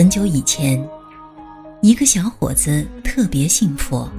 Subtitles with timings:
[0.00, 0.82] 很久以前，
[1.82, 4.10] 一个小伙子特别信佛，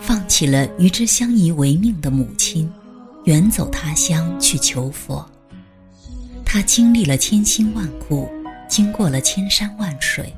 [0.00, 2.72] 放弃了与之相依为命的母亲，
[3.24, 5.28] 远走他乡去求佛。
[6.44, 8.30] 他经历了千辛万苦，
[8.68, 10.32] 经过了千山万水，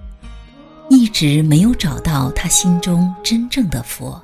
[0.89, 4.19] 一直没有找到他心中真正的佛。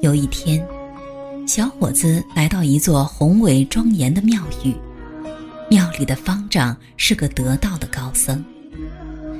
[0.00, 0.66] 有一天，
[1.46, 4.74] 小伙子来到一座宏伟庄严的庙宇，
[5.68, 8.42] 庙里的方丈是个得道的高僧。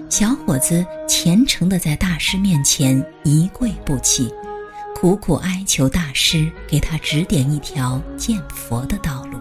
[0.09, 4.33] 小伙子虔诚地在大师面前一跪不起，
[4.95, 9.39] 苦苦哀求大师给他指点一条见佛的道路。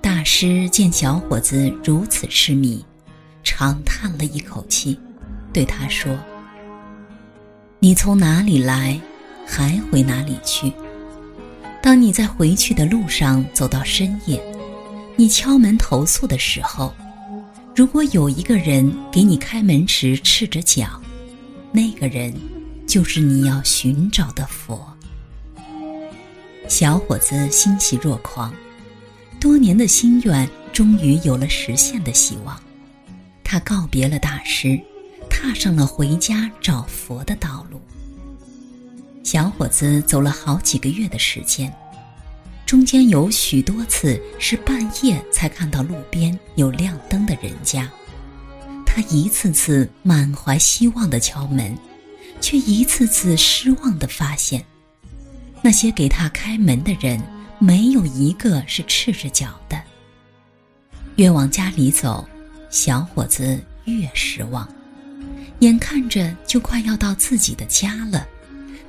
[0.00, 2.84] 大师见小伙子如此痴迷，
[3.44, 4.98] 长叹了一口气，
[5.52, 6.18] 对他说
[7.80, 8.98] ：“你从哪里来？”
[9.46, 10.72] 还回哪里去？
[11.82, 14.40] 当你在回去的路上走到深夜，
[15.16, 16.94] 你敲门投诉的时候，
[17.80, 21.00] 如果有一个人给你开门时赤着脚，
[21.72, 22.30] 那个人
[22.86, 24.86] 就是你要寻找的佛。
[26.68, 28.52] 小伙子欣喜若狂，
[29.40, 32.54] 多年的心愿终于有了实现的希望。
[33.42, 34.78] 他告别了大师，
[35.30, 37.80] 踏上了回家找佛的道路。
[39.24, 41.74] 小伙子走了好几个月的时间，
[42.70, 47.90] 中间有许多次是半夜才看到路边有亮灯的人家。
[48.86, 51.76] 他一次次满怀希望的敲门，
[52.40, 54.64] 却一次次失望的发现，
[55.60, 57.20] 那些给他开门的人
[57.58, 59.76] 没有一个是赤着脚的。
[61.16, 62.24] 越往家里走，
[62.70, 64.72] 小伙子越失望，
[65.58, 68.28] 眼看着就快要到自己的家了。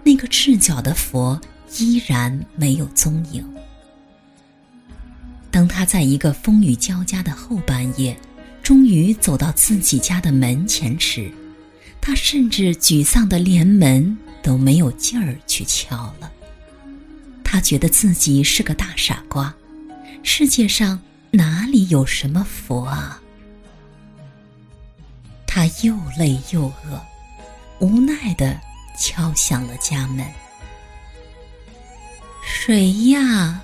[0.03, 1.41] 那个赤脚的佛
[1.79, 3.43] 依然没有踪影。
[5.71, 8.15] 他在一个风雨交加的后半夜，
[8.61, 11.31] 终于走到自己家的门前时，
[12.01, 16.29] 他甚至沮丧的连门都没有劲儿去敲了。
[17.43, 19.53] 他觉得自己是个大傻瓜，
[20.21, 21.01] 世界上
[21.31, 23.21] 哪里有什么佛啊？
[25.47, 27.01] 他又累又饿，
[27.79, 28.59] 无奈的。
[28.99, 30.23] 敲响了家门。
[32.43, 33.63] 谁呀？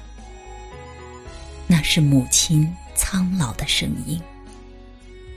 [1.67, 4.22] 那是母亲苍老的声音。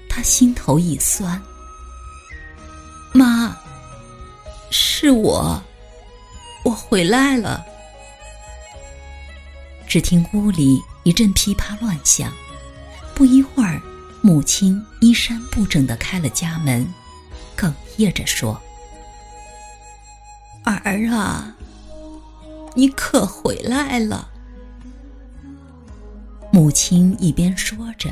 [0.08, 1.40] 他心头一酸。
[3.12, 3.56] 妈，
[4.70, 5.60] 是我，
[6.64, 7.64] 我回来了。
[9.88, 12.32] 只听屋里一阵噼啪乱响，
[13.14, 13.82] 不一会儿，
[14.22, 16.86] 母亲衣衫不整的开了家门，
[17.56, 18.60] 哽咽着说。
[20.62, 21.56] 儿啊，
[22.74, 24.29] 你可回来了！
[26.60, 28.10] 母亲一边说着，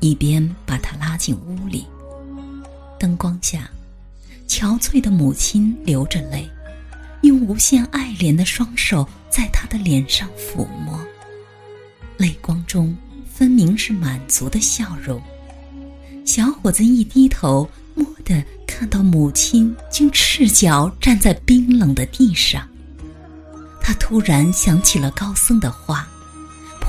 [0.00, 1.86] 一边把他拉进屋里。
[2.98, 3.70] 灯光下，
[4.48, 6.48] 憔悴的母亲流着泪，
[7.20, 10.98] 用无限爱怜的双手在他的脸上抚摸，
[12.16, 12.96] 泪光中
[13.30, 15.20] 分明是满足的笑容。
[16.24, 18.42] 小伙子一低头，蓦地。
[18.66, 22.66] 看到母亲竟赤脚站在冰冷的地上，
[23.78, 26.08] 他突然想起了高僧的话，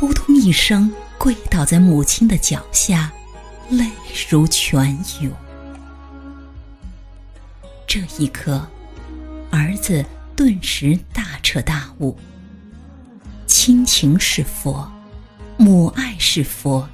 [0.01, 3.13] 扑通一声跪倒在母亲的脚下，
[3.69, 3.85] 泪
[4.27, 5.31] 如泉涌。
[7.85, 8.67] 这一刻，
[9.51, 10.03] 儿子
[10.35, 12.17] 顿时大彻大悟：
[13.45, 14.91] 亲情是佛，
[15.55, 16.89] 母爱是佛，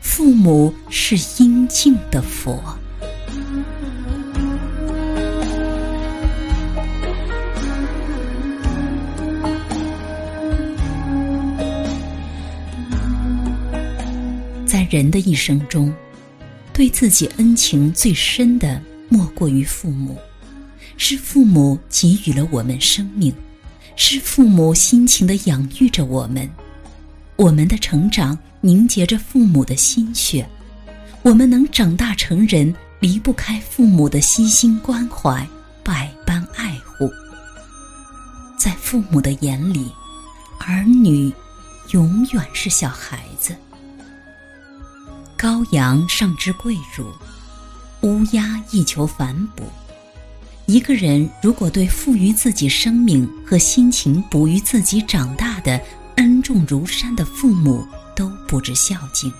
[0.00, 2.78] 父母是应敬的佛。
[14.94, 15.92] 人的一生中，
[16.72, 20.16] 对自己恩情最深的莫过于父母，
[20.96, 23.34] 是父母给予了我们生命，
[23.96, 26.48] 是父母辛勤的养育着我们，
[27.34, 30.48] 我们的成长凝结着父母的心血，
[31.22, 35.44] 我们能长大成人，离不开父母的悉心关怀、
[35.82, 37.10] 百般爱护。
[38.56, 39.90] 在父母的眼里，
[40.60, 41.32] 儿女
[41.90, 43.56] 永远是小孩子。
[45.44, 47.12] 羔羊尚知跪乳，
[48.00, 49.70] 乌鸦亦求反哺。
[50.64, 55.78] 一个人如果对赋予自己生命和辛勤哺育自己长大的
[56.16, 57.86] 恩重如山的父母
[58.16, 59.30] 都不知孝敬，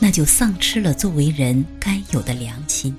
[0.00, 2.92] 那就丧失了作为人该有的良心，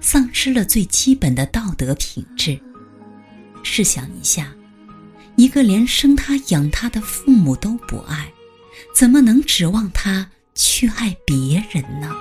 [0.00, 2.58] 丧失了最基本的道德品质。
[3.62, 4.50] 试想一下，
[5.36, 8.32] 一个连生他养他的父母都不爱，
[8.94, 10.30] 怎么能指望他？
[10.60, 12.08] 去爱别人呢？